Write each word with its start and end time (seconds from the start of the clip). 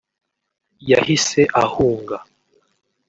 yahise 0.89 1.41
ahunga 1.63 2.17